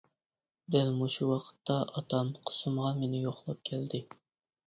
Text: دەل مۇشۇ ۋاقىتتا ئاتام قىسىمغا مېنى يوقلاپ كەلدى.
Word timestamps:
دەل 0.75 0.87
مۇشۇ 1.01 1.27
ۋاقىتتا 1.31 1.75
ئاتام 2.01 2.31
قىسىمغا 2.49 2.93
مېنى 3.01 3.23
يوقلاپ 3.27 3.59
كەلدى. 3.71 4.01